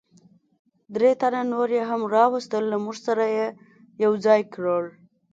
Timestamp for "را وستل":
2.13-2.63